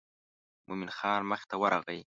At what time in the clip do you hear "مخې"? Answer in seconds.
1.29-1.45